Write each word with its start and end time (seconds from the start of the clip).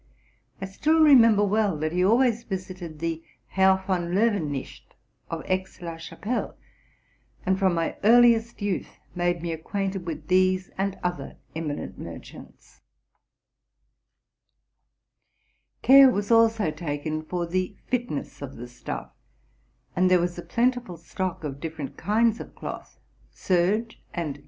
I 0.59 0.65
still 0.65 0.99
remember 1.01 1.45
well 1.45 1.77
that 1.77 1.91
he 1.91 2.03
always 2.03 2.43
visited 2.43 2.97
the 2.97 3.23
Herrn 3.49 3.83
von 3.85 4.15
Lowenicht, 4.15 4.95
of 5.29 5.43
Aix 5.45 5.79
la 5.79 5.97
Cha 5.97 6.15
pelle, 6.15 6.57
and 7.45 7.59
from 7.59 7.75
my 7.75 7.95
earliest 8.03 8.63
youth 8.63 8.97
made 9.13 9.43
me 9.43 9.51
acquainted 9.53 10.07
with 10.07 10.27
these 10.27 10.71
and 10.75 10.97
other 11.03 11.37
eminent 11.55 11.99
merchants. 11.99 12.81
Care 15.83 16.09
was 16.09 16.31
also 16.31 16.71
taken 16.71 17.21
for 17.21 17.45
the 17.45 17.75
fitness 17.85 18.41
of 18.41 18.55
the 18.55 18.67
stuff: 18.67 19.11
and 19.95 20.09
there 20.09 20.19
was 20.19 20.35
a 20.35 20.41
plentiful 20.41 20.97
stock 20.97 21.43
of 21.43 21.59
different 21.59 21.95
kinds 21.95 22.39
of 22.39 22.55
cloth, 22.55 22.97
serge, 23.29 23.71
and 23.75 23.79
3 23.81 23.81
Literally,'' 23.83 23.85
to 23.85 23.85
strike 23.85 23.85
two 23.85 23.93
flies 23.93 23.93
with 23.93 24.17
one 24.23 24.33
flapper." 24.33 24.39